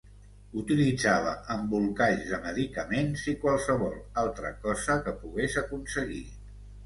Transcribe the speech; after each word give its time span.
Utilitzava 0.59 1.33
embolcalls 1.55 2.23
de 2.29 2.39
medicaments 2.45 3.27
i 3.33 3.35
qualsevol 3.45 3.93
altra 4.23 4.53
cosa 4.65 4.97
que 5.09 5.15
pogués 5.21 5.59
aconseguir. 5.65 6.25